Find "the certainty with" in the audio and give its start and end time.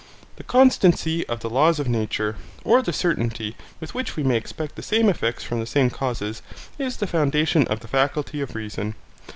2.81-3.93